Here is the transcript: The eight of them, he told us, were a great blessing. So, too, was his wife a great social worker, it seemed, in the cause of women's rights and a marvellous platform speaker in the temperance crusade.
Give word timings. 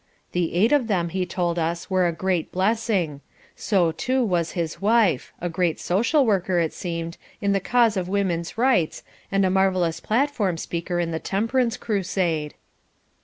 The 0.31 0.55
eight 0.55 0.71
of 0.71 0.87
them, 0.87 1.09
he 1.09 1.27
told 1.27 1.59
us, 1.59 1.87
were 1.91 2.07
a 2.07 2.11
great 2.11 2.51
blessing. 2.51 3.21
So, 3.55 3.91
too, 3.91 4.23
was 4.25 4.53
his 4.53 4.81
wife 4.81 5.31
a 5.39 5.47
great 5.47 5.79
social 5.79 6.25
worker, 6.25 6.57
it 6.57 6.73
seemed, 6.73 7.19
in 7.39 7.51
the 7.51 7.59
cause 7.59 7.95
of 7.95 8.09
women's 8.09 8.57
rights 8.57 9.03
and 9.31 9.45
a 9.45 9.51
marvellous 9.51 9.99
platform 9.99 10.57
speaker 10.57 10.99
in 10.99 11.11
the 11.11 11.19
temperance 11.19 11.77
crusade. 11.77 12.55